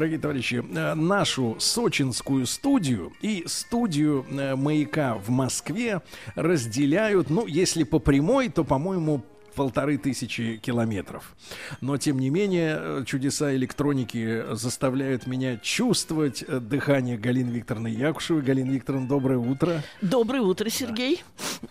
[0.00, 6.00] Дорогие товарищи, э, нашу сочинскую студию и студию э, «Маяка» в Москве
[6.34, 9.22] разделяют, ну, если по прямой, то, по-моему,
[9.54, 11.36] полторы тысячи километров.
[11.82, 18.40] Но, тем не менее, э, чудеса электроники заставляют меня чувствовать дыхание Галины Викторовны Якушевой.
[18.40, 19.82] Галина Викторовна, доброе утро.
[20.00, 21.22] Доброе утро, Сергей.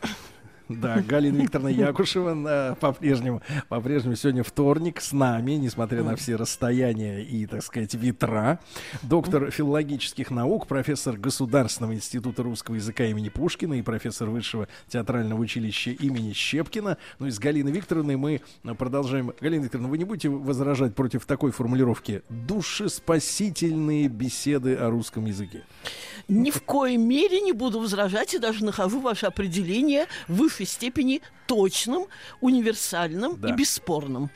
[0.03, 0.07] Да,
[0.69, 7.63] Галина Викторовна Якушева по-прежнему, по-прежнему сегодня вторник с нами, несмотря на все расстояния и, так
[7.63, 8.59] сказать, ветра.
[9.01, 15.89] Доктор филологических наук, профессор Государственного института русского языка имени Пушкина и профессор Высшего театрального училища
[15.89, 16.97] имени Щепкина.
[17.17, 18.41] Ну и с Галиной Викторовной мы
[18.77, 19.33] продолжаем.
[19.41, 25.63] Галина Викторовна, вы не будете возражать против такой формулировки «душеспасительные беседы о русском языке»?
[26.27, 31.21] Ни в коей мере не буду возражать и даже нахожу ваше определение в высшей степени
[31.47, 32.05] точным,
[32.41, 33.49] универсальным Да.
[33.49, 34.29] и бесспорным.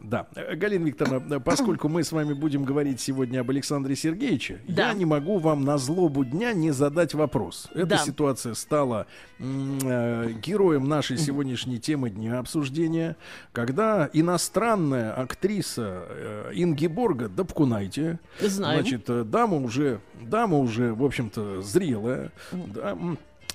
[0.00, 4.90] Да, Галина Викторовна, поскольку мы с вами будем говорить сегодня об Александре Сергеевиче, Да.
[4.90, 7.66] я не могу вам на злобу дня не задать вопрос.
[7.74, 7.98] Эта Да.
[7.98, 9.06] ситуация стала
[9.40, 13.16] э, героем нашей сегодняшней темы дня обсуждения,
[13.52, 18.80] когда иностранная актриса э, Ингеборга Дапкунайте, Знаем.
[18.82, 22.96] значит, э, дама уже, дама уже, в общем-то, зрелая, да,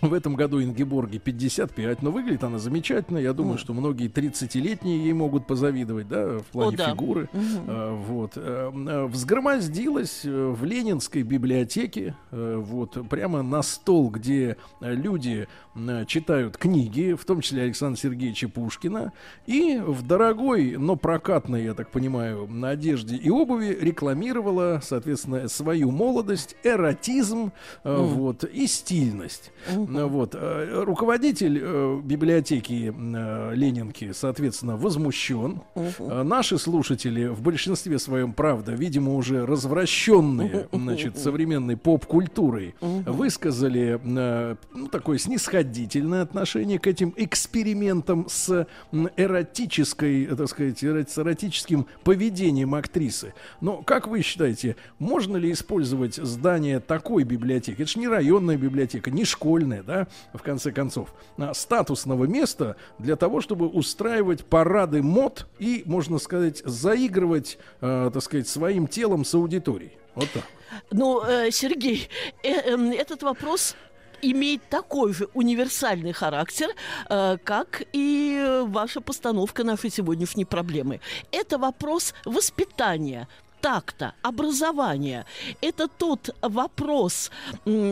[0.01, 3.17] в этом году Ингеборге 55, но выглядит она замечательно.
[3.17, 6.89] Я думаю, что многие 30-летние ей могут позавидовать, да, в плане О, да.
[6.89, 7.29] фигуры.
[7.33, 8.33] Э, вот.
[8.35, 15.47] Э, э, Взгромоздилась э, в Ленинской библиотеке, э, вот, прямо на стол, где люди
[16.07, 19.11] читают книги, в том числе Александра Сергеевича Пушкина,
[19.47, 25.91] и в дорогой, но прокатной, я так понимаю, на одежде и обуви рекламировала, соответственно, свою
[25.91, 27.51] молодость, эротизм,
[27.83, 29.51] э, вот, и стильность.
[29.93, 30.35] Вот.
[30.35, 35.61] э, Руководитель э, библиотеки э, Ленинки, соответственно, возмущен.
[35.99, 45.17] Наши слушатели в большинстве своем, правда, видимо, уже развращенные, значит, современной поп-культурой, высказали ну, такое
[45.17, 48.67] снисходительное отношение к этим экспериментам с
[49.17, 53.33] эротической, так сказать, с эротическим поведением актрисы.
[53.61, 57.81] Но как вы считаете, можно ли использовать здание такой библиотеки?
[57.81, 63.15] Это же не районная библиотека, не школьная, да, в конце концов, а статусного места для
[63.15, 69.33] того, чтобы устраивать парады мод и, можно сказать, заигрывать, э, так сказать, своим телом с
[69.33, 69.93] аудиторией.
[70.15, 70.43] Вот так.
[70.91, 72.09] Ну, э, Сергей,
[72.43, 73.75] э, эм, этот вопрос
[74.23, 76.69] имеет такой же универсальный характер,
[77.09, 80.99] э, как и э, ваша постановка нашей сегодняшней проблемы.
[81.31, 83.27] Это вопрос воспитания
[83.63, 85.25] такта, образования.
[85.61, 87.31] Это тот вопрос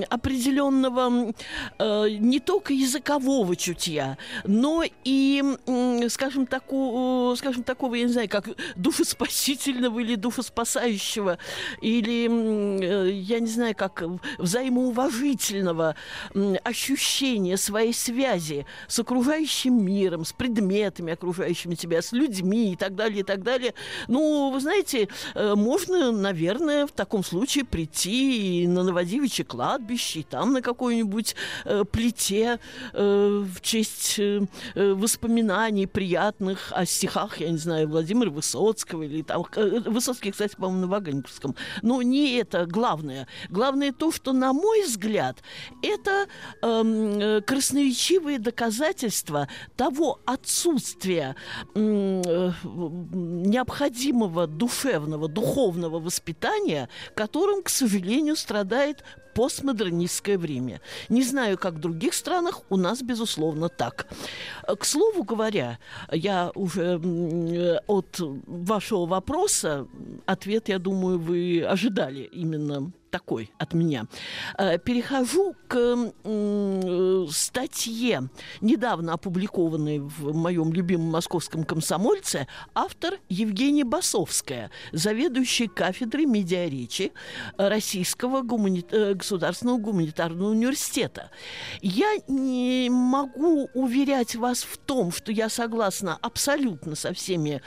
[0.09, 1.33] определенного
[1.79, 8.27] э, не только языкового чутья, но и, м, скажем, таку, скажем, такого, я не знаю,
[8.27, 11.37] как душеспасительного или душеспасающего,
[11.81, 14.03] или, э, я не знаю, как
[14.39, 15.95] взаимоуважительного
[16.65, 23.21] ощущения своей связи с окружающим миром, с предметами, окружающими тебя, с людьми и так далее,
[23.21, 23.73] и так далее.
[24.09, 30.53] Ну, вы знаете, э, можно, наверное, в таком случае прийти на Новодевичье кладбище, и там
[30.53, 31.35] на какой-нибудь
[31.65, 32.59] э, плите
[32.93, 34.41] э, в честь э,
[34.75, 39.45] э, воспоминаний приятных о стихах, я не знаю, Владимира Высоцкого или там...
[39.55, 41.55] э, Высоцкий, кстати, по-моему, на Ваганьковском.
[41.81, 43.27] Но не это главное.
[43.49, 45.37] Главное то, что, на мой взгляд,
[45.83, 46.27] это
[46.61, 51.35] эм, э, красноречивые доказательства того отсутствия
[51.75, 52.51] э,
[53.13, 55.50] необходимого душевного, духовного
[55.99, 59.03] воспитания, которым, к сожалению, страдает
[59.33, 60.81] постмодернистское время.
[61.09, 64.07] Не знаю, как в других странах, у нас, безусловно, так.
[64.67, 65.79] Э, К слову говоря,
[66.11, 69.87] я уже э, от вашего вопроса,
[70.25, 74.07] ответ, я думаю, вы ожидали именно такой от меня.
[74.57, 78.29] Э, Перехожу к э, статье,
[78.61, 87.11] недавно опубликованной в моем любимом московском комсомольце, автор Евгения Басовская, заведующий кафедрой медиаречи
[87.57, 91.29] Российского гумани- э, государственного гуманитарного университета.
[91.81, 97.61] Я не могу уверять вас в том, что я согласна абсолютно со всеми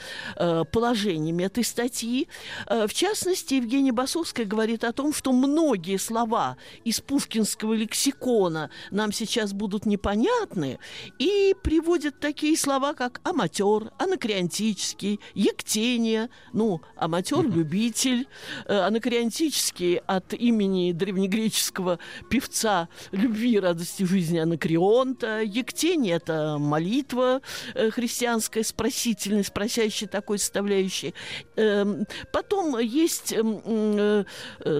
[0.72, 2.28] положениями этой статьи.
[2.66, 9.52] В частности, Евгения Басовская говорит о том, что многие слова из пушкинского лексикона нам сейчас
[9.52, 10.78] будут непонятны,
[11.18, 18.26] и приводят такие слова, как аматер, анакреонтический, ектение, ну, аматер-любитель,
[18.66, 21.98] э, анакреонтический от имени древнегреческого
[22.30, 27.42] певца любви и радости жизни Анакреонта, ектение– это молитва
[27.74, 31.14] э, христианская с просительной, с просящей такой составляющей.
[31.56, 34.24] Эм, потом есть эм, э,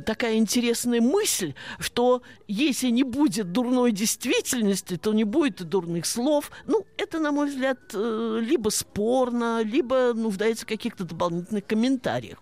[0.05, 6.51] такая интересная мысль, что если не будет дурной действительности, то не будет и дурных слов.
[6.67, 12.39] Ну, это, на мой взгляд, э, либо спорно, либо нуждается в каких-то дополнительных комментариях.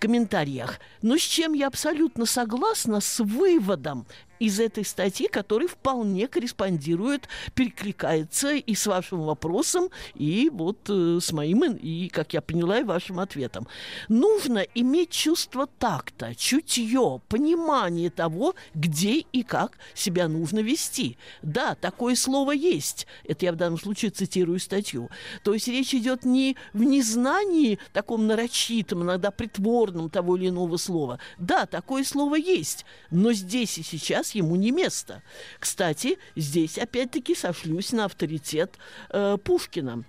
[0.00, 0.80] комментариях.
[1.02, 4.06] Но с чем я абсолютно согласна, с выводом
[4.38, 11.32] из этой статьи, который вполне корреспондирует, перекликается и с вашим вопросом, и вот э, с
[11.32, 13.66] моим, и, как я поняла, и вашим ответом.
[14.08, 21.16] Нужно иметь чувство такта, чутье, понимание того, где и как себя нужно вести.
[21.42, 23.06] Да, такое слово есть.
[23.24, 25.10] Это я в данном случае цитирую статью.
[25.42, 31.18] То есть речь идет не в незнании таком нарочитом, иногда притворном того или иного слова.
[31.38, 32.84] Да, такое слово есть.
[33.10, 35.22] Но здесь и сейчас ему не место.
[35.58, 38.76] Кстати, здесь опять-таки сошлюсь на авторитет
[39.10, 40.04] э, Пушкина.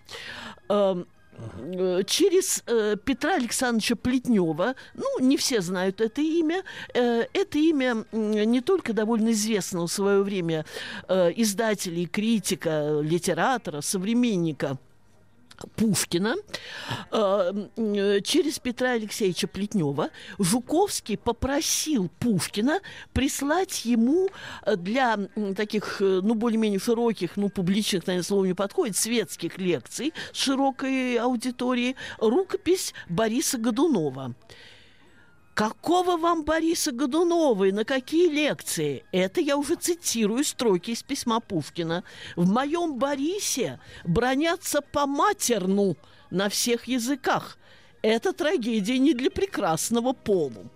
[0.70, 1.08] Эм,
[1.38, 6.64] э, через э, Петра Александровича Плетнева, ну, не все знают это имя,
[6.94, 10.66] э, это имя не только довольно известного в свое время
[11.08, 14.78] э, издателя критика, литератора, современника–
[15.76, 16.36] Пушкина
[17.12, 20.10] э, через Петра Алексеевича Плетнева
[20.40, 22.80] Жуковский попросил Пушкина
[23.14, 24.30] прислать ему
[24.66, 25.18] э, для
[25.56, 31.18] таких, э, ну, более-менее широких, ну, публичных, наверное, слово не подходит, светских лекций с широкой
[31.18, 34.34] аудиторией рукопись Бориса Годунова.
[35.56, 39.06] Какого вам Бориса Годунова и на какие лекции?
[39.14, 42.04] Это я уже цитирую строки из письма Пушкина.
[42.36, 45.96] В моем Борисе бронятся по матерну
[46.30, 47.58] на всех языках–
[48.06, 50.70] это трагедия не для прекрасного полу.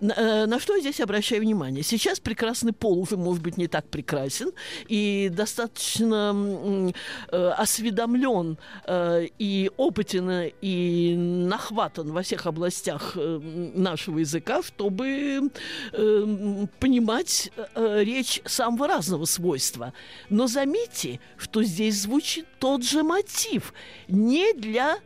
[0.00, 1.82] На, э, на что я здесь обращаю внимание?
[1.82, 4.52] Сейчас прекрасный пол уже, может быть, не так прекрасен
[4.88, 6.92] и достаточно
[7.30, 13.38] э, осведомлен э, и опытен и нахватан во всех областях э,
[13.74, 15.50] нашего языка, чтобы
[15.92, 19.92] э, понимать э, речь самого разного свойства.
[20.30, 23.74] Но заметьте, что здесь звучит тот же мотив.
[24.08, 24.98] Не для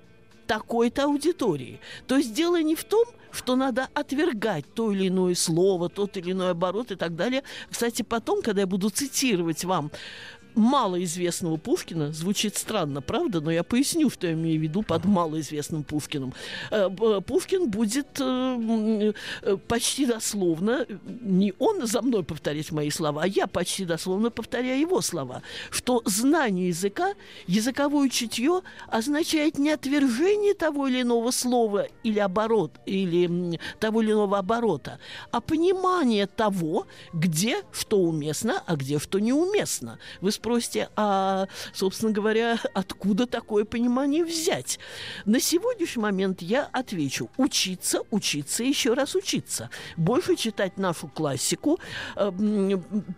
[0.47, 1.81] такой-то аудитории.
[2.07, 3.05] То есть дело не в том,
[3.37, 7.43] что надо отвергать то или иное слово, тот или иной оборот и так далее.
[7.71, 9.91] Кстати, потом, когда я буду цитировать вам
[10.57, 12.13] малоизвестного Пушкина.
[12.13, 13.41] Звучит странно, правда?
[13.41, 16.33] Но я поясню, что я имею в виду под малоизвестным Пушкиным.
[16.71, 19.13] Э, Пушкин будет э,
[19.43, 20.87] э, почти дословно,
[21.21, 26.03] не он за мной повторять мои слова, а я почти дословно повторяю его слова, что
[26.07, 27.15] знание языка,
[27.47, 34.39] языковое чутье означает не отвержение того или иного слова или оборот, или того или иного
[34.39, 34.99] оборота,
[35.31, 39.99] а понимание того, где что уместно, а где что неуместно.
[40.23, 44.79] Вы спросите, а, собственно говоря, откуда такое понимание взять?
[45.25, 47.29] На сегодняшний момент я отвечу.
[47.37, 49.71] Учиться, учиться, еще раз учиться.
[49.97, 51.81] Больше читать нашу классику,
[52.15, 52.31] э,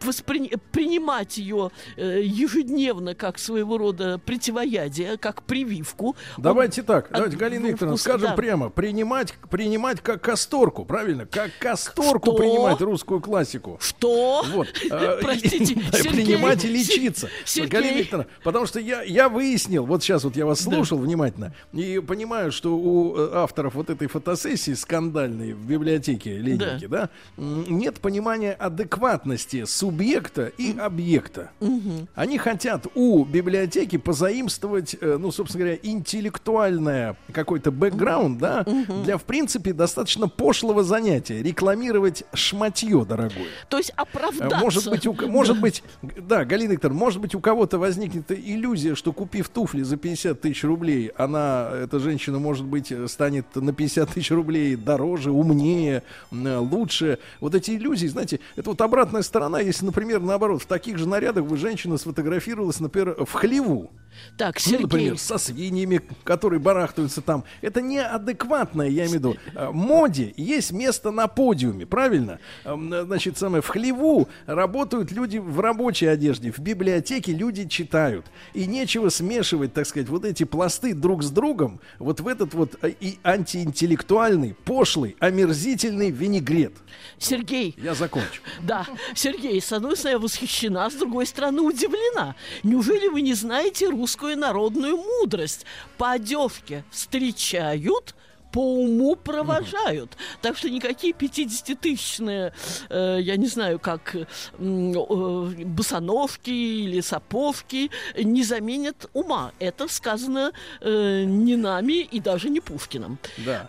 [0.00, 0.52] воспри...
[0.72, 6.16] принимать ее э, ежедневно как своего рода противоядие, как прививку.
[6.38, 8.36] Давайте так, давайте, Галина Викторовна, скажем да.
[8.36, 11.26] прямо, принимать, принимать как касторку, правильно?
[11.26, 12.38] Как касторку Что?
[12.38, 13.76] принимать русскую классику.
[13.82, 14.46] Что?
[14.48, 14.68] Вот.
[14.90, 15.74] Э, Простите,
[16.08, 17.68] Принимать и лечиться Сергей.
[17.68, 21.04] Галина Викторовна, потому что я, я выяснил, вот сейчас вот я вас слушал да.
[21.04, 27.08] внимательно, и понимаю, что у э, авторов вот этой фотосессии скандальной в библиотеке Ленинки, да,
[27.08, 31.50] да нет понимания адекватности субъекта и объекта.
[31.60, 32.08] Угу.
[32.14, 39.02] Они хотят у библиотеки позаимствовать, э, ну, собственно говоря, интеллектуальное какой-то бэкграунд, да, угу.
[39.04, 41.42] для, в принципе, достаточно пошлого занятия.
[41.42, 43.46] Рекламировать шматье, дорогое.
[43.68, 44.58] То есть оправдаться.
[44.58, 49.12] Может быть, у, может быть, да, Галина Викторовна, может быть, у кого-то возникнет иллюзия, что
[49.12, 54.30] купив туфли за 50 тысяч рублей, она, эта женщина, может быть, станет на 50 тысяч
[54.30, 57.18] рублей дороже, умнее, лучше.
[57.40, 61.44] Вот эти иллюзии, знаете, это вот обратная сторона, если, например, наоборот, в таких же нарядах
[61.46, 63.90] бы женщина сфотографировалась, например, в хлеву.
[64.36, 64.82] Так, Ну, Сергей.
[64.82, 67.44] например, со свиньями, которые барахтаются там.
[67.60, 69.36] Это неадекватное, я имею в виду.
[69.54, 72.38] э, Моде есть место на подиуме, правильно?
[72.64, 78.26] Эм, Значит, самое, в хлеву работают люди в рабочей одежде, в библиотеке люди читают.
[78.54, 82.76] И нечего смешивать, так сказать, вот эти пласты друг с другом, вот в этот вот
[82.82, 86.72] э, и антиинтеллектуальный, пошлый, омерзительный винегрет.
[87.18, 88.42] Сергей, Я закончу.
[88.62, 92.34] Да, Сергей, с одной стороны, я восхищена, с другой стороны, удивлена.
[92.62, 95.66] Неужели вы не знаете русскую народную мудрость?
[95.98, 98.14] По одевке встречают,
[98.50, 100.16] по уму провожают.
[100.40, 102.52] Так что никакие 50-тысячные,
[102.88, 104.16] э, я не знаю, как
[104.58, 109.52] м, э, босоновки или саповки не заменят ума.
[109.58, 113.18] Это сказано э, не нами и даже не Пушкиным.
[113.38, 113.68] Да.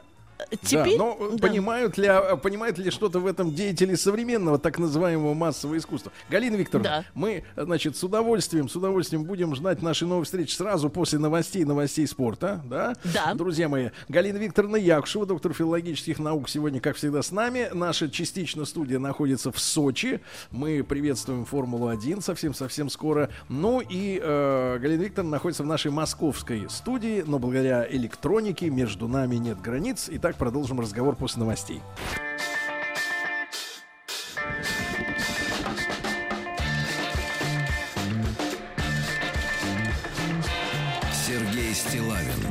[0.63, 1.47] Теперь, да, но да.
[1.47, 6.11] понимают ли, а, понимают ли что-то в этом деятели современного так называемого массового искусства?
[6.29, 7.05] Галина Викторовна, Да.
[7.13, 12.07] мы, значит, с удовольствием, с удовольствием будем ждать нашей новой встречи сразу после новостей, новостей
[12.07, 12.95] спорта, да?
[13.13, 13.33] Да.
[13.33, 17.69] Друзья мои, Галина Викторовна Якушева, доктор филологических наук, сегодня, как всегда, с нами.
[17.73, 20.21] Наша частично студия находится в Сочи.
[20.51, 23.29] Мы приветствуем Формулу-1 совсем-совсем скоро.
[23.49, 29.35] Ну и э, Галина Викторовна находится в нашей московской студии, но благодаря электронике между нами
[29.35, 30.07] нет границ.
[30.11, 31.81] Итак, продолжим разговор после новостей.
[41.25, 42.43] Сергей Стилавин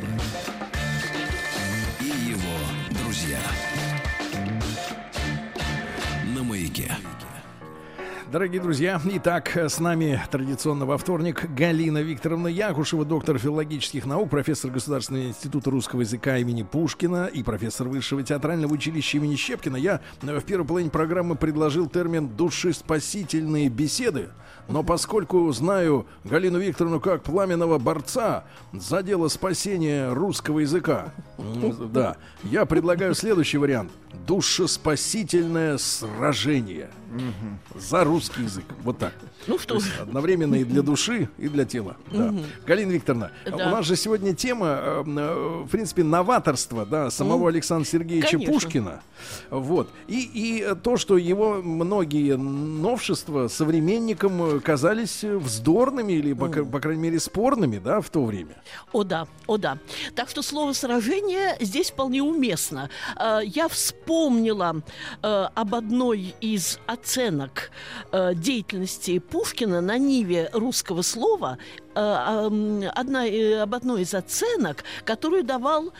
[2.00, 3.40] и его друзья.
[6.34, 6.92] На маяке.
[8.30, 14.70] Дорогие друзья, итак, с нами традиционно во вторник Галина Викторовна Якушева, доктор филологических наук, профессор
[14.70, 19.76] Государственного института русского языка имени Пушкина и профессор Высшего театрального училища имени Щепкина.
[19.76, 24.28] Я э, в первой половине программы предложил термин «душеспасительные беседы»,
[24.68, 28.44] но поскольку знаю Галину Викторовну как пламенного борца
[28.74, 31.14] за дело спасения русского языка,
[31.90, 33.90] да, я предлагаю следующий вариант.
[34.26, 36.90] Душеспасительное сражение
[37.74, 38.64] за русский язык.
[38.82, 39.14] Вот так.
[39.46, 41.96] Ну что ж, Одновременно и для души, и для тела.
[42.12, 42.34] Да.
[42.66, 43.54] Галина Викторовна, Да.
[43.54, 48.52] у нас же сегодня тема, э, э, в принципе, новаторства, да, самого Александра Сергеевича Конечно.
[48.52, 49.00] Пушкина.
[49.50, 49.90] Вот.
[50.06, 56.48] И, и э, то, что его многие новшества современникам э, казались э, вздорными или, по,
[56.48, 58.56] по крайней мере, спорными, да, в то время.
[58.92, 59.78] О да, о да.
[60.14, 62.90] Так что слово сражение здесь вполне уместно.
[63.16, 64.82] Э, Я вспомнила
[65.22, 67.70] э, об одной из оценок
[68.12, 71.58] э, деятельности Пушкина на ниве русского слова.
[71.98, 75.92] Э, Одна, э, об одной из оценок, которую давал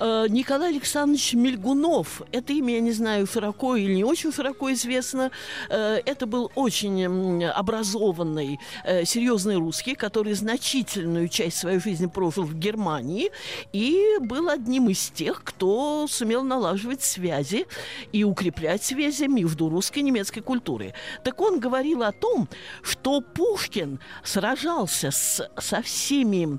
[0.00, 2.22] э, Николай Александрович Мельгунов.
[2.32, 5.30] Это имя, я не знаю, широко или не очень широко известно.
[5.68, 8.58] Это был очень образованный,
[9.04, 13.30] серьезный русский, который значительную часть своей жизни прожил в Германии
[13.72, 17.66] и был одним из тех, кто сумел налаживать связи
[18.12, 20.94] и укреплять связи между русской и немецкой культурой.
[21.22, 22.48] Так он говорил о том,
[22.82, 26.58] что Пушкин сражался с, со всеми,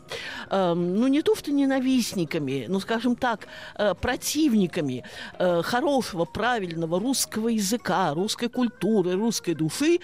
[0.49, 5.03] эм, ну не то что ненавистниками, ну скажем так, э, противниками
[5.39, 9.99] э, хорошего, правильного русского языка, русской культуры, русской души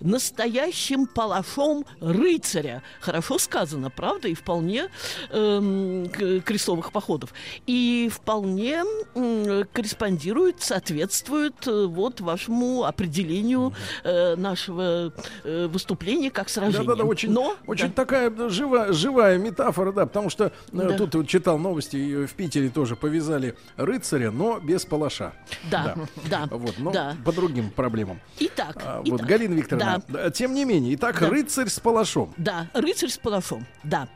[0.00, 2.82] настоящим палашом рыцаря.
[3.00, 4.28] Хорошо сказано, правда?
[4.28, 4.88] И вполне
[5.30, 7.32] к- крестовых походов.
[7.66, 8.82] И вполне
[9.14, 13.72] м, корреспондирует, соответствует э, вот вашему определению
[14.04, 15.12] э, нашего
[15.44, 16.86] э, выступления как сражения.
[16.86, 17.92] Да-да-да, очень, Но, очень да.
[17.94, 20.96] такая да, живая, живая метафора, да, потому что э, Да.
[20.96, 25.32] тут вот читал новости, в Питере тоже повязали рыцаря, но без палаша.
[25.70, 25.96] Да,
[26.30, 27.16] да, Вот, но да.
[27.24, 28.20] по другим проблемам.
[28.38, 30.22] Итак, А, вот, итак, Галина Викторовна, да.
[30.24, 31.28] да, тем не менее, итак, Да.
[31.28, 32.32] рыцарь с палашом.
[32.36, 34.08] Да, рыцарь с палашом, да.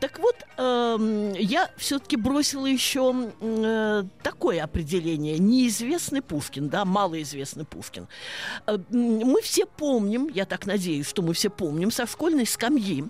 [0.00, 5.38] Так вот, эм, я все-таки бросила еще э, такое определение.
[5.38, 8.08] Неизвестный Пушкин, да, малоизвестный Пушкин.
[8.66, 13.04] Э, мы все помним, я так надеюсь, что мы все помним, со школьной скамьи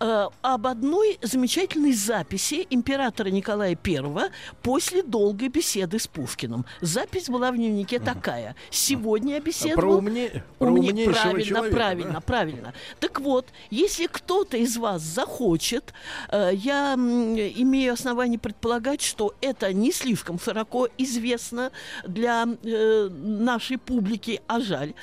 [0.00, 4.30] э, об одной замечательной записи императора Николая I
[4.62, 6.64] после долгой беседы с Пушкиным.
[6.80, 8.56] Запись была в дневнике такая.
[8.70, 9.80] Сегодня я беседовал...
[9.80, 10.44] Про, умне...
[10.58, 11.76] про Умне- умнейшего правильно, человека.
[11.76, 12.20] правильно, да?
[12.20, 12.74] правильно.
[12.98, 15.92] Так вот, если кто-то из вас захочет,
[16.28, 21.70] э, я имею основание предполагать, что это не слишком широко известно
[22.06, 24.94] для э, нашей публики, а жаль.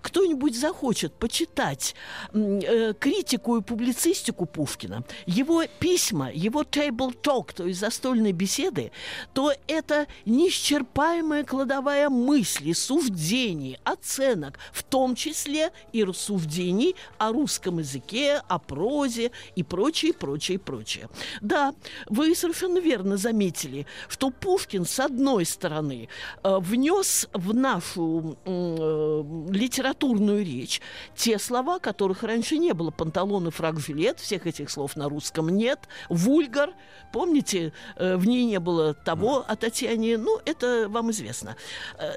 [0.00, 1.94] Кто-нибудь захочет почитать
[2.32, 4.05] э, критику и публицистику
[4.46, 8.92] Пушкина, его письма, его table talk, то есть застольные беседы,
[9.34, 18.42] то это неисчерпаемая кладовая мысли, суждений, оценок, в том числе и рассуждений о русском языке,
[18.48, 21.08] о прозе и прочее, прочее, прочее.
[21.40, 21.74] Да,
[22.08, 26.08] вы совершенно верно заметили, что Пушкин, с одной стороны,
[26.42, 30.80] э, внес в нашу э, литературную речь
[31.14, 32.90] те слова, которых раньше не было.
[32.90, 35.80] Панталон и фраг жилет, всех этих слов на русском нет.
[36.08, 36.70] Вульгар,
[37.12, 41.56] помните, э, в ней не было того о Татьяне, ну, это вам известно.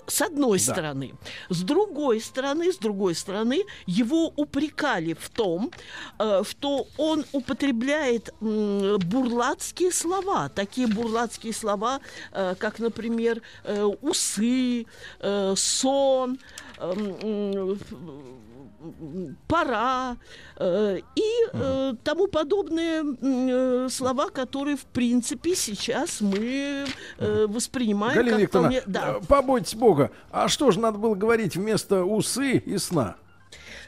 [0.08, 0.74] С одной да.
[0.74, 1.14] стороны.
[1.50, 5.72] С другой стороны, с другой стороны, его упрекали в том,
[6.44, 10.50] что он употребляет бурлацкие слова.
[10.50, 12.00] Такие бурлацкие слова,
[12.32, 14.86] э, как, например, э, усы,
[15.20, 16.40] э, сон,
[19.48, 20.18] пора
[20.56, 21.69] э, и э,
[22.04, 26.86] тому подобные э, слова, которые в принципе сейчас мы
[27.18, 28.94] э, воспринимаем Галина как Викторовна, вполне...
[28.94, 29.20] Да.
[29.28, 33.16] побойтесь Бога, а что же надо было говорить вместо усы и сна?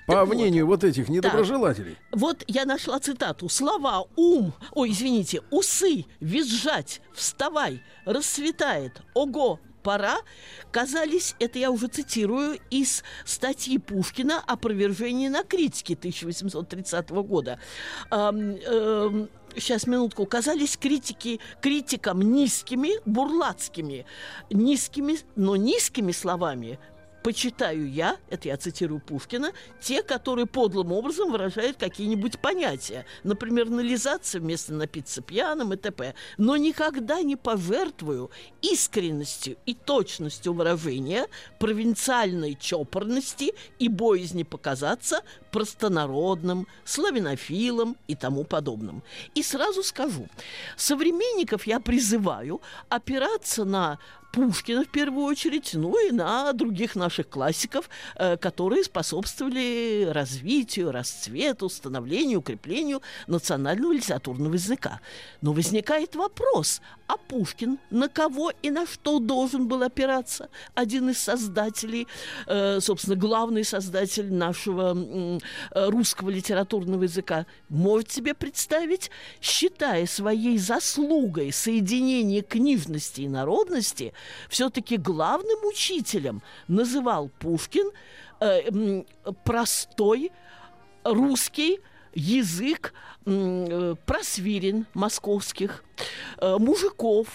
[0.08, 1.96] По так мнению вот, вот этих недоброжелателей.
[2.12, 2.18] Да.
[2.18, 3.50] Вот я нашла цитату.
[3.50, 10.18] Слова ум, ой, извините, усы, визжать, вставай, расцветает, ого, пора,
[10.72, 17.60] казались, это я уже цитирую, из статьи Пушкина «Опровержение на критике» 1830 года.
[18.12, 24.06] Эм, эм, сейчас минутку, казались критики, критикам низкими, бурлацкими,
[24.50, 26.80] низкими, но низкими словами
[27.24, 33.06] почитаю я, это я цитирую Пушкина, те, которые подлым образом выражают какие-нибудь понятия.
[33.24, 36.14] Например, нализаться вместо напиться пьяным и т.п.
[36.38, 41.28] Но никогда не пожертвую искренностью и точностью выражения,
[41.60, 49.04] провинциальной чопорности и боязни показаться простонародным, славянофилом и тому подобным.
[49.36, 50.28] И сразу скажу,
[50.78, 54.00] современников я призываю опираться на
[54.32, 61.70] Пушкина в первую очередь, ну и на других наших классиков, э, которые способствовали развитию, расцвету,
[61.70, 65.02] становлению, укреплению национального литературного языка.
[65.42, 66.82] Но возникает вопрос,
[67.12, 70.50] а Пушкин на кого и на что должен был опираться?
[70.76, 72.08] Один из создателей,
[72.48, 81.52] э, собственно, главный создатель нашего э, русского литературного языка, может себе представить, считая своей заслугой
[81.52, 84.14] соединение книжности и народности,
[84.48, 87.92] все-таки главным учителем называл Пушкин
[88.40, 89.04] э,
[89.44, 90.32] простой
[91.04, 91.80] русский
[92.14, 92.94] язык
[93.26, 95.84] э, просвирен московских,
[96.38, 97.28] э, мужиков,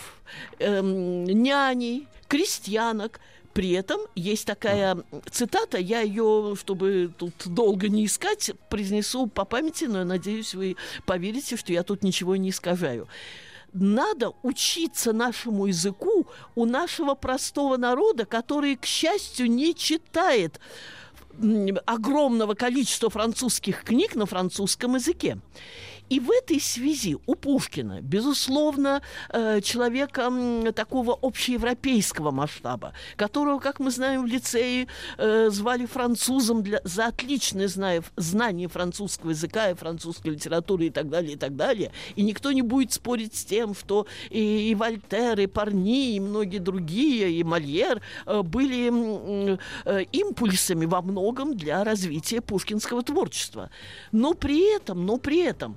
[0.58, 3.20] э, няней, крестьянок.
[3.52, 4.98] При этом есть такая
[5.30, 10.76] цитата, я ее, чтобы тут долго не искать, произнесу по памяти, но я надеюсь, вы
[11.06, 13.08] поверите, что я тут ничего не искажаю
[13.78, 20.60] надо учиться нашему языку у нашего простого народа, который, к счастью, не читает
[21.86, 25.38] огромного количества французских книг на французском языке.
[26.08, 30.32] И в этой связи у Пушкина, безусловно, э, человека
[30.74, 34.86] такого общеевропейского масштаба, которого, как мы знаем, в лицее
[35.18, 37.68] э, звали французом для, за отличное
[38.16, 41.90] знание, французского языка и французской литературы и так далее, и так далее.
[42.14, 46.58] И никто не будет спорить с тем, что и, и Вольтер, и Парни, и многие
[46.58, 48.86] другие, и Мольер э, были
[50.12, 53.70] импульсами во многом для развития пушкинского творчества.
[54.12, 55.76] Но при этом, но при этом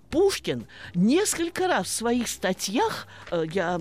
[0.11, 3.79] Пушкин несколько раз в своих статьях, э, я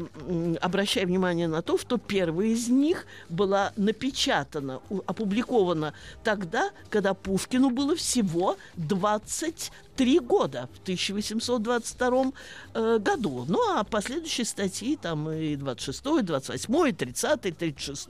[0.61, 7.97] обращаю внимание на то, что первая из них была напечатана, опубликована тогда, когда Пушкину было
[7.97, 12.33] всего 20 три года в 1822
[12.73, 13.45] э, году.
[13.47, 18.09] Ну, а последующие статьи, там и 26, и 28, и 30, и 36.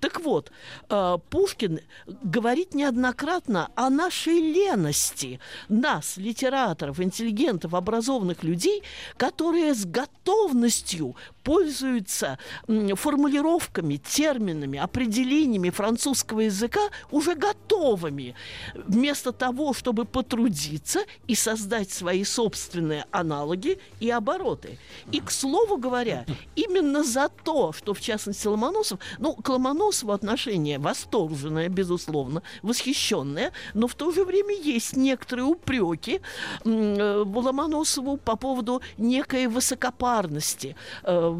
[0.00, 0.50] Так вот,
[0.88, 8.82] э, Пушкин говорит неоднократно о нашей лености, нас, литераторов, интеллигентов, образованных людей,
[9.16, 11.16] которые с готовностью
[11.48, 16.80] пользуются формулировками, терминами, определениями французского языка
[17.10, 18.34] уже готовыми,
[18.74, 24.78] вместо того, чтобы потрудиться и создать свои собственные аналоги и обороты.
[25.10, 30.78] И, к слову говоря, именно за то, что, в частности, Ломоносов, ну, к Ломоносову отношение
[30.78, 36.20] восторженное, безусловно, восхищенное, но в то же время есть некоторые упреки
[36.66, 41.37] э, Ломоносову по поводу некой высокопарности, э,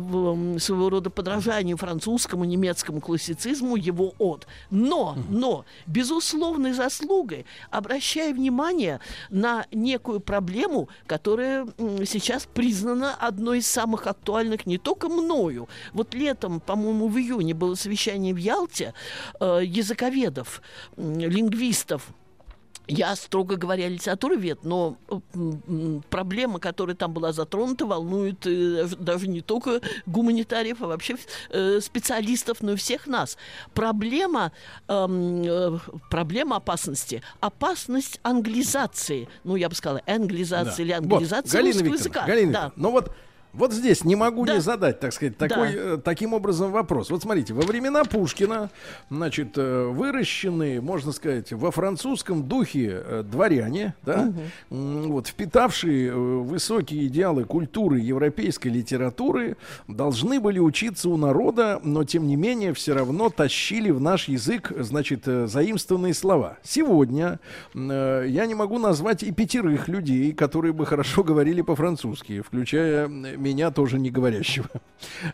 [0.59, 4.47] своего рода подражанию французскому, немецкому классицизму его от.
[4.71, 11.67] Но, но, безусловной заслугой, обращая внимание на некую проблему, которая
[12.05, 15.69] сейчас признана одной из самых актуальных не только мною.
[15.93, 18.95] Вот летом, по-моему, в июне было совещание в Ялте
[19.41, 20.63] э, языковедов,
[20.97, 22.09] лингвистов,
[22.88, 24.96] я, строго говоря, литературовед, но
[26.11, 31.16] проблема, которая там была затронута, волнует э, даже не только гуманитариев, а вообще
[31.51, 33.37] э, специалистов, но и всех нас.
[33.74, 34.53] Проблема,
[34.88, 35.79] эм, э,
[36.11, 37.22] проблема опасности.
[37.40, 39.29] Опасность англизации.
[39.44, 40.83] Ну, я бы сказала, англизации да.
[40.83, 42.24] или англизации вот, Галина языка.
[42.27, 42.72] Галина да.
[42.77, 43.12] ну вот
[43.53, 44.55] вот здесь не могу да.
[44.55, 45.79] не задать, так сказать, такой, да.
[45.79, 47.11] э, таким образом вопрос.
[47.11, 48.71] Вот смотрите, во времена Пушкина,
[49.11, 54.33] значит, э, выращенные, можно сказать, во французском духе э, дворяне, да,
[54.71, 55.13] угу.
[55.13, 59.57] вот, впитавшие высокие идеалы культуры европейской литературы,
[59.87, 64.73] должны были учиться у народа, но тем не менее все равно тащили в наш язык,
[64.77, 66.59] значит, заимствованные слова.
[66.63, 67.41] Сегодня
[67.75, 73.98] я не могу назвать и пятерых людей, которые бы хорошо говорили по-французски, включая меня тоже
[73.98, 74.68] не говорящего.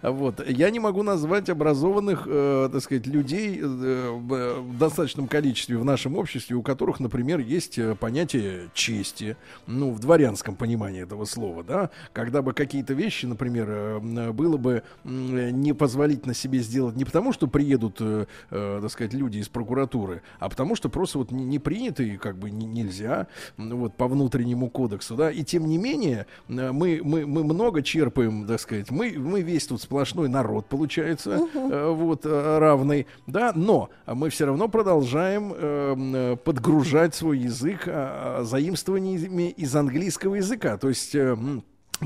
[0.02, 0.46] Вот.
[0.46, 6.16] Я не могу назвать образованных, э, так сказать, людей э, в достаточном количестве в нашем
[6.16, 11.90] обществе, у которых, например, есть э, понятие чести, ну, в дворянском понимании этого слова, да,
[12.12, 17.46] когда бы какие-то вещи, например, э, было бы э, непозволительно себе сделать не потому, что
[17.46, 21.58] приедут, э, э, так сказать, люди из прокуратуры, а потому что просто вот не, не
[21.58, 26.26] принято и как бы не, нельзя, вот, по внутреннему кодексу, да, и тем не менее
[26.48, 28.90] э, мы, мы, мы много черпаем, так сказать.
[28.90, 31.94] Мы, мы весь тут сплошной народ, получается, угу.
[31.94, 39.50] вот, э, равный, да, но мы все равно продолжаем э, подгружать свой язык э, заимствованиями
[39.50, 40.76] из английского языка.
[40.76, 41.14] То есть...
[41.14, 41.36] Э,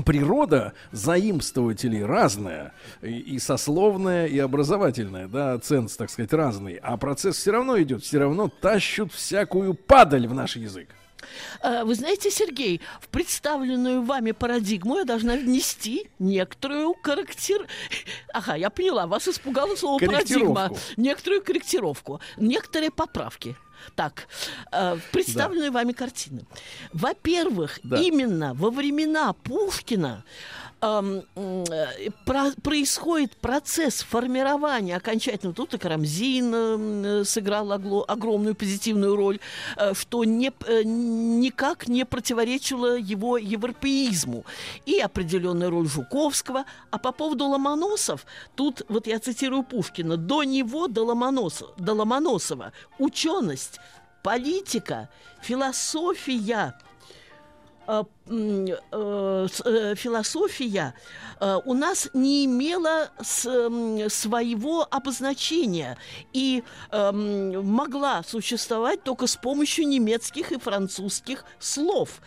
[0.05, 7.37] природа заимствователей разная, и, и сословная, и образовательная, да, ценз, так сказать, разный, а процесс
[7.37, 10.89] все равно идет, все равно тащут всякую падаль в наш язык.
[11.61, 17.67] Э, вы знаете, Сергей, в представленную вами парадигму я должна внести некоторую корректир...
[18.33, 20.71] Ага, я поняла, вас испугало слово парадигма.
[20.97, 23.55] Некоторую корректировку, некоторые поправки.
[23.95, 24.27] Так,
[24.71, 25.79] э, представленные да.
[25.79, 26.45] вами картины.
[26.93, 27.97] Во-первых, да.
[27.97, 30.23] именно во времена Пушкина
[30.81, 31.21] э,
[32.25, 35.53] про, происходит процесс формирования окончательно.
[35.53, 39.39] Тут и Карамзин э, сыграл огло, огромную позитивную роль,
[39.77, 44.45] э, что не, э, никак не противоречило его европеизму.
[44.85, 46.65] И определенная роль Жуковского.
[46.91, 52.73] А по поводу Ломоносов, тут, вот я цитирую Пушкина, до него, до Ломоносова, до Ломоносова
[52.97, 53.79] ученость,
[54.23, 55.09] политика,
[55.41, 56.88] философия– Э, э, э,
[59.95, 60.93] философия
[61.65, 65.97] у нас не имела своего обозначения
[66.31, 72.21] и могла существовать только с помощью немецких и французских слов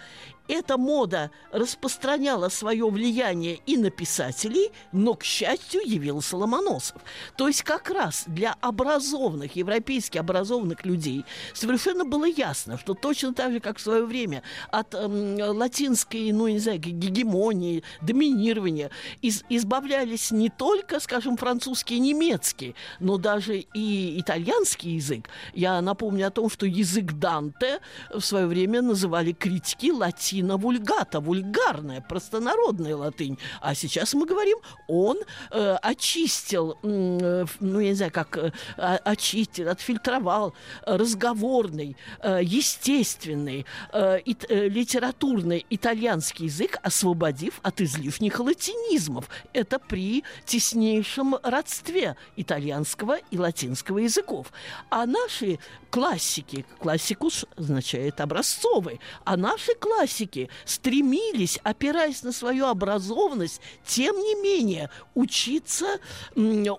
[0.52, 7.00] эта мода распространяла свое влияние и на писателей, но, к счастью, явился Ломоносов.
[7.36, 13.52] То есть как раз для образованных, европейски образованных людей совершенно было ясно, что точно так
[13.52, 18.90] же, как в свое время от эм, латинской, ну, не знаю, гегемонии, доминирования
[19.22, 25.30] из, избавлялись не только, скажем, французский и немецкий, но даже и итальянский язык.
[25.54, 31.20] Я напомню о том, что язык Данте в свое время называли критики латин латина вульгата,
[31.20, 33.38] вульгарная, простонародная латынь.
[33.60, 35.18] А сейчас мы говорим, он
[35.50, 40.54] э, очистил, э, ну, я не знаю, как э, очистил, отфильтровал
[40.86, 49.28] разговорный, э, естественный, э, и, э, литературный итальянский язык, освободив от излишних латинизмов.
[49.52, 54.52] Это при теснейшем родстве итальянского и латинского языков.
[54.90, 55.58] А наши
[55.90, 64.34] классики, классикус означает образцовый, а наши классики грамматики стремились, опираясь на свою образованность, тем не
[64.42, 65.98] менее учиться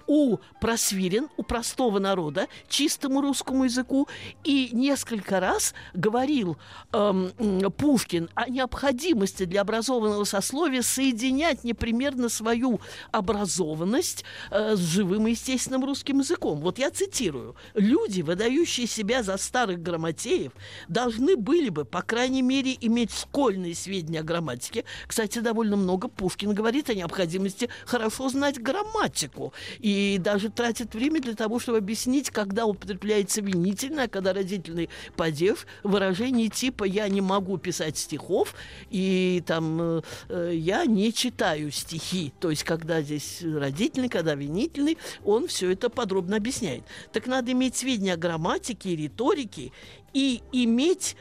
[0.08, 4.08] у просвирен, у простого народа, чистому русскому языку.
[4.43, 6.58] И несколько раз говорил
[6.91, 7.32] эм,
[7.77, 12.79] Пушкин о необходимости для образованного сословия соединять непримерно свою
[13.12, 16.60] образованность э, с живым и естественным русским языком.
[16.60, 17.56] Вот я цитирую.
[17.73, 20.53] «Люди, выдающие себя за старых грамотеев,
[20.88, 24.86] должны были бы, по крайней мере, иметь школьные сведения о грамматике.
[25.08, 31.34] Кстати, довольно много Пушкин говорит о необходимости хорошо знать грамматику и даже тратит время для
[31.34, 37.98] того, чтобы объяснить, когда употребляется винительное, когда родительный падеж, выражение типа «я не могу писать
[37.98, 38.54] стихов»
[38.91, 42.34] и там э, э, «я не читаю стихи».
[42.39, 46.84] То есть, когда здесь родительный, когда винительный, он все это подробно объясняет.
[47.12, 49.72] Так надо иметь сведения о грамматике риторике
[50.13, 51.15] и иметь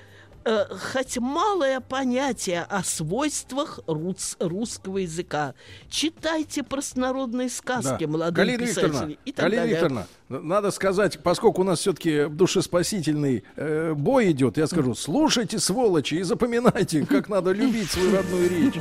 [0.44, 5.54] э, хоть малое понятие о свойствах рус, русского языка.
[5.88, 8.06] Читайте простонародные сказки, да.
[8.06, 9.74] молодые Галина писатели Викторовна, и так Галина далее.
[9.74, 16.14] Викторовна, надо сказать, поскольку у нас все-таки душеспасительный э, бой идет, я скажу, слушайте, сволочи,
[16.14, 18.80] и запоминайте, как надо любить свою родную речь.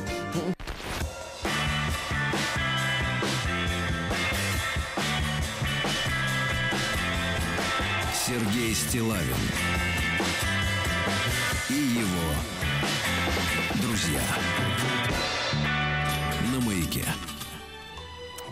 [8.26, 9.71] Сергей Стилавин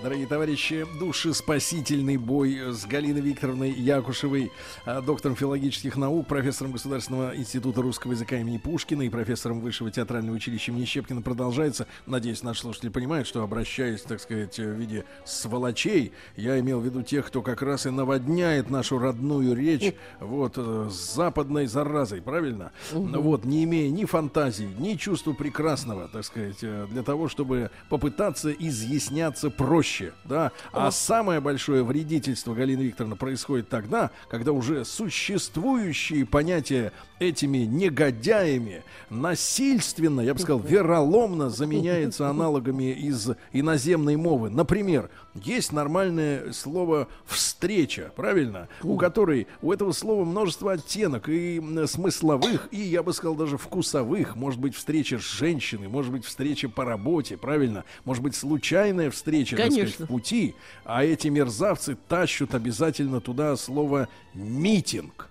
[0.02, 4.50] Дорогие товарищи, душеспасительный бой с Галиной Викторовной Якушевой,
[4.86, 10.34] а, доктором филологических наук, профессором Государственного института русского языка имени Пушкина и профессором Высшего театрального
[10.34, 11.86] училища имени Щепкина продолжается.
[12.06, 17.02] Надеюсь, наши слушатели понимают, что обращаясь, так сказать, в виде сволочей, я имел в виду
[17.02, 22.72] тех, кто как раз и наводняет нашу родную речь вот э, с западной заразой, правильно?
[22.90, 28.50] Вот, не имея ни фантазии, ни чувства прекрасного, так сказать, э, для того, чтобы попытаться
[28.50, 29.89] изъясняться проще,
[30.24, 30.52] да.
[30.72, 40.22] А самое большое вредительство, Галина Викторовна, происходит тогда, когда уже существующие понятия этими негодяями насильственно,
[40.22, 44.50] я бы сказал, вероломно заменяется аналогами из иноземной мовы.
[44.50, 48.68] Например, есть нормальное слово «встреча», правильно?
[48.82, 54.34] У которой, у этого слова множество оттенок и смысловых, и, я бы сказал, даже вкусовых.
[54.34, 57.84] Может быть, встреча с женщиной, может быть, встреча по работе, правильно?
[58.04, 60.06] Может быть, случайная встреча, так сказать, Конечно.
[60.06, 60.54] в пути.
[60.84, 65.29] А эти мерзавцы тащут обязательно туда слово «митинг».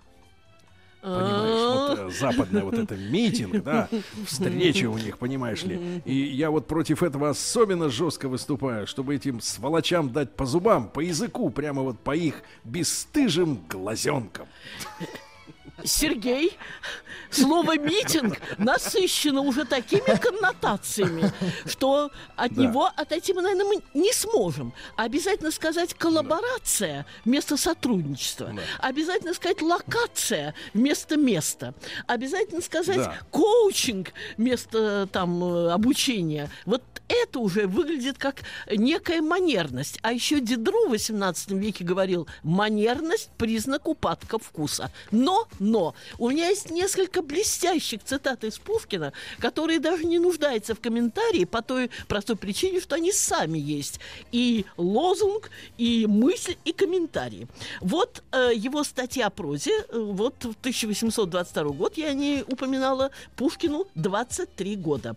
[1.02, 3.88] Понимаешь, вот э, западная вот это митинг, да,
[4.26, 6.02] встреча у них, понимаешь ли.
[6.06, 11.00] И я вот против этого особенно жестко выступаю, чтобы этим сволочам дать по зубам, по
[11.00, 14.48] языку, прямо вот по их бесстыжим глазенкам.
[15.84, 16.58] Сергей,
[17.32, 21.32] слово «митинг» насыщено уже такими коннотациями,
[21.66, 22.62] что от Да.
[22.62, 24.74] него отойти мы, наверное, мы не сможем.
[24.96, 28.54] Обязательно сказать «коллаборация» вместо сотрудничества.
[28.80, 31.74] Обязательно сказать «локация» вместо места.
[32.08, 33.18] Обязательно сказать Да.
[33.32, 36.50] «коучинг» вместо там э, обучения.
[36.66, 40.00] Вот это уже выглядит как некая манерность.
[40.02, 44.92] А еще Дидро в 18 веке говорил, манерность– признак упадка вкуса.
[45.12, 50.80] Но, но, у меня есть несколько блестящих цитат из Пушкина, которые даже не нуждаются в
[50.80, 54.00] комментарии по той простой причине, что они сами есть.
[54.32, 57.48] И лозунг, и мысль, и комментарий.
[57.82, 63.12] Вот э, его статья о прозе, э, вот в 1822 год, я о ней упоминала,
[63.36, 65.16] Пушкину 23 года.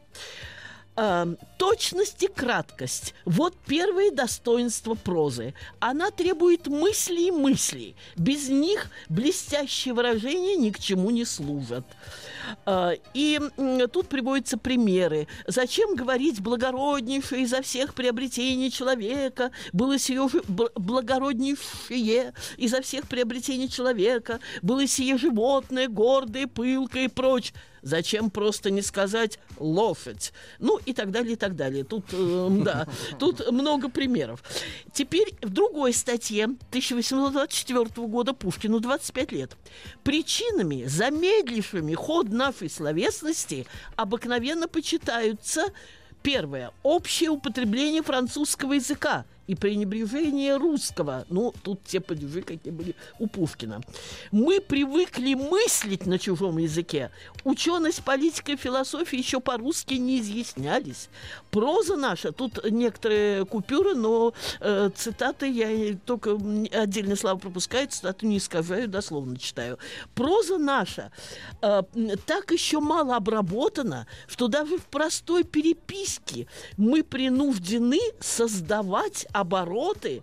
[0.94, 3.14] Эм, точность и краткость.
[3.24, 5.55] Вот первые достоинства прозы.
[5.81, 7.96] Она требует мыслей и мыслей.
[8.16, 11.87] Без них блестящие выражения ни к чему не служат.
[12.66, 15.28] Э, И м, тут приводятся примеры.
[15.46, 24.87] Зачем говорить благороднейшее изо всех приобретений человека было сие благороднейшее изо всех приобретений человека было
[24.87, 27.55] сие животное гордое, пылкое и прочь.
[27.83, 30.33] Зачем просто не сказать лошадь?
[30.59, 31.85] Ну и так далее, и так далее.
[31.85, 32.87] Тут, э, да,
[33.18, 34.42] тут много примеров.
[34.92, 39.57] Теперь в другой статье 1824 года Пушкину 25 лет.
[40.05, 43.66] Причинами, замедлившими ход нашей словесности,
[43.97, 45.64] обыкновенно почитаются
[46.23, 46.71] Первое.
[46.85, 49.25] Общее употребление французского языка.
[49.46, 51.24] И пренебрежение русского.
[51.28, 53.81] Ну, тут те падежи, какие были у Пушкина.
[54.31, 57.11] Мы привыкли мыслить на чужом языке.
[57.44, 61.09] Ученость, политика философия еще по-русски не изъяснялись.
[61.50, 68.38] Проза наша, тут некоторые купюры, но э, цитаты я только отдельные слова пропускаю, цитату не
[68.38, 69.78] искажаю, дословно читаю.
[70.14, 71.11] Проза наша
[71.61, 71.83] э,
[72.26, 80.23] так еще мало обработана, что даже в простой переписке мы принуждены создавать обороты,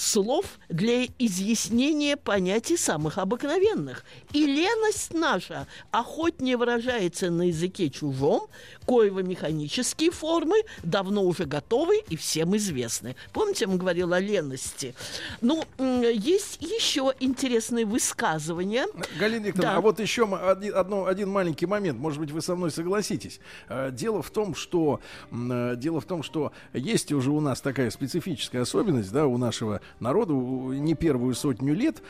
[0.00, 4.04] слов для изъяснения понятий самых обыкновенных.
[4.32, 8.48] И леность наша охотнее выражается на языке чужом,
[8.86, 13.14] коего механические формы давно уже готовы и всем известны.
[13.32, 14.94] Помните, я вам говорила о лености?
[15.40, 18.86] Ну, есть еще интересные высказывания.
[19.18, 19.76] Галина Викторовна, да.
[19.76, 23.40] а вот еще один, одно, один маленький момент, может быть, вы со мной согласитесь.
[23.68, 27.90] Э, дело в том, что э, дело в том, что есть уже у нас такая
[27.90, 32.02] специфическая особенность, да, у нашего народу не первую сотню лет,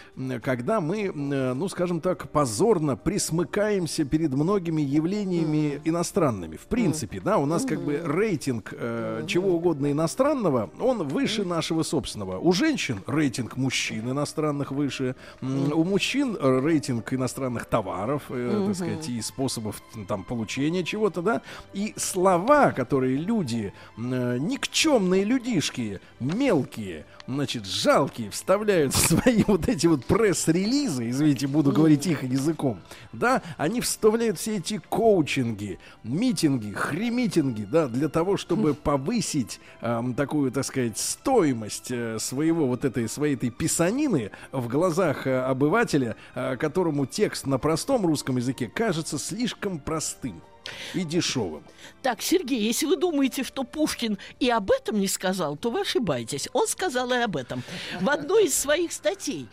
[0.42, 5.80] когда мы, э, ну, скажем так, позорно присмыкаемся перед многими явлениями mm.
[5.84, 6.56] иностранными.
[6.56, 7.22] В принципе, mm.
[7.22, 11.46] да, у нас как бы рейтинг э, чего угодно иностранного, он выше mm.
[11.48, 12.38] нашего собственного.
[12.38, 15.72] У женщин рейтинг мужчин иностранных выше, mm.
[15.72, 18.66] у мужчин рейтинг иностранных товаров, э, mm-hmm.
[18.66, 26.00] так сказать, и способов там получения чего-то, да, и слова, которые люди, э, никчемные людишки,
[26.18, 32.80] мелкие, значит, жалкие, вставляют свои вот эти вот пресс-релизы, извините, буду говорить их языком,
[33.12, 40.52] да, они вставляют все эти коучинги, митинги, хремитинги, да, для того, чтобы повысить э, такую,
[40.52, 46.56] так сказать, стоимость э, своего вот этой, своей этой писанины в глазах э, обывателя, э,
[46.56, 50.42] которому текст на простом русском языке кажется слишком простым
[50.94, 51.62] и дешевым.
[52.02, 56.48] Так, Сергей, если вы думаете, что Пушкин и об этом не сказал, то вы ошибаетесь.
[56.52, 57.62] Он сказал и об этом.
[58.00, 59.48] В одной из своих статей,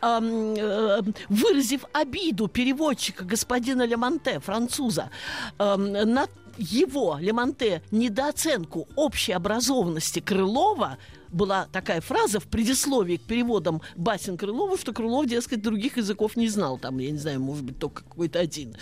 [0.00, 5.10] э, выразив обиду переводчика господина Лемонте, француза,
[5.58, 6.28] на
[6.58, 10.98] его, Лемонте, недооценку общей образованности Крылова,
[11.30, 16.48] была такая фраза в предисловии к переводам басен Крылова, что Крылов, дескать, других языков не
[16.48, 16.78] знал.
[16.78, 18.76] Там, я не знаю, может быть, только какой-то один.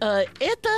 [0.00, 0.68] Э, это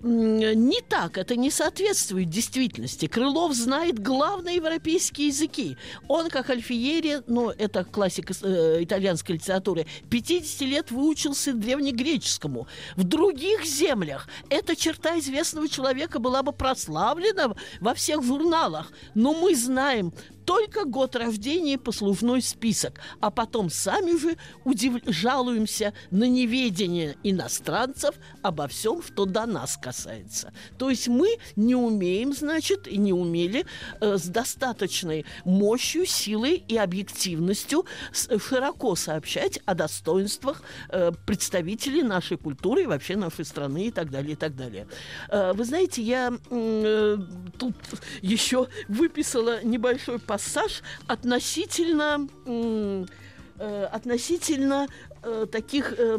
[0.00, 3.06] не так, это не соответствует действительности.
[3.06, 5.76] Крылов знает главные европейские языки.
[6.06, 12.68] Он, как Альфиери, ну, это классика э, итальянской литературы, 50 лет выучился древнегреческому.
[12.96, 18.92] В других землях эта черта известного человека была бы прославлена во всех журналах.
[19.14, 20.12] Но мы знаем
[20.48, 24.94] только год рождения послужной список, а потом сами же удив...
[25.04, 30.54] жалуемся на неведение иностранцев обо всем, что до нас касается.
[30.78, 33.66] То есть мы не умеем, значит, и не умели
[34.00, 37.84] э, с достаточной мощью, силой и объективностью
[38.14, 44.32] широко сообщать о достоинствах э, представителей нашей культуры и вообще нашей страны и так далее,
[44.32, 44.86] и так далее.
[45.28, 47.18] Э, вы знаете, я э,
[47.58, 47.74] тут
[48.22, 54.86] еще выписала небольшой пассаж пассаж относительно э, относительно
[55.24, 56.14] э, таких э,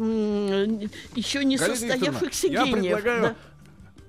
[1.14, 2.96] еще не Галина состоявшихся я гениев.
[2.96, 3.34] Предлагаю да?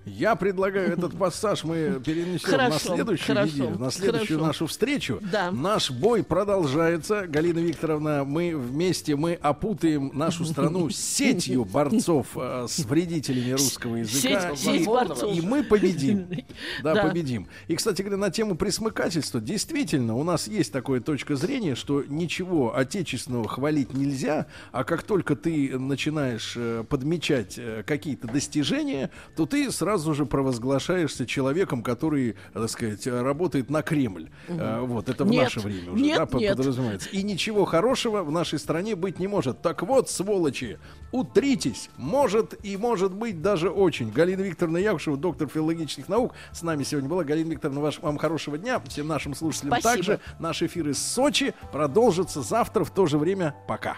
[0.06, 4.48] Я предлагаю этот пассаж мы перенесем хорошо, на следующую хорошо, неделю, на следующую хорошо.
[4.48, 5.20] нашу встречу.
[5.32, 5.52] Да.
[5.52, 7.28] Наш бой продолжается.
[7.28, 14.56] Галина Викторовна, мы вместе мы опутаем нашу страну сетью борцов э, с вредителями русского языка.
[14.56, 15.36] Сеть, сеть борцов.
[15.36, 16.28] и мы победим.
[16.84, 17.48] Да, да, победим.
[17.68, 22.76] И, кстати говоря, на тему присмыкательства, действительно, у нас есть такая точка зрения, что ничего
[22.76, 29.72] отечественного хвалить нельзя, а как только ты начинаешь э, подмечать э, какие-то достижения, то ты
[29.72, 34.30] сразу сразу же провозглашаешься человеком, который, так сказать, работает на Кремль.
[34.48, 34.58] Угу.
[34.58, 36.56] А, вот, это в нет, наше время уже, нет, да, нет.
[36.56, 37.10] подразумевается.
[37.10, 39.62] И ничего хорошего в нашей стране быть не может.
[39.62, 40.80] Так вот, сволочи,
[41.12, 41.90] утритесь.
[41.98, 44.12] Может и может быть даже очень.
[44.12, 47.26] Галина Викторовна Якушева, доктор филологических наук, с нами сегодня была.
[47.26, 48.82] Галина Викторовна, ваш, вам хорошего дня.
[48.88, 49.94] Всем нашим слушателям Спасибо.
[49.94, 50.20] также.
[50.40, 53.56] Наш эфир из Сочи продолжится завтра в то же время.
[53.68, 53.98] Пока.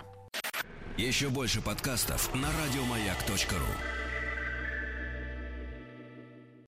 [0.97, 4.02] Еще больше подкастов на радиомаяк.ру